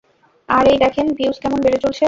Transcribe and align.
আর 0.49 0.63
এই 0.67 0.77
দেখেন 0.83 1.05
ভিউস 1.17 1.37
কেমন 1.43 1.59
বেড়ে 1.61 1.79
চলছে। 1.83 1.99